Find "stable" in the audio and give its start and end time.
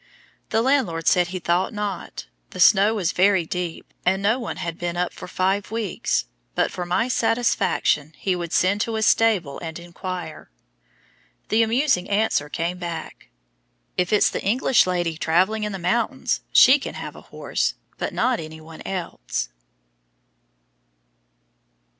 9.03-9.59